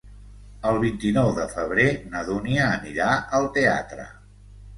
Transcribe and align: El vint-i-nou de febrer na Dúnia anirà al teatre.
El 0.69 0.77
vint-i-nou 0.83 1.29
de 1.39 1.45
febrer 1.51 1.85
na 2.15 2.23
Dúnia 2.31 2.65
anirà 2.79 3.11
al 3.43 3.47
teatre. 3.61 4.09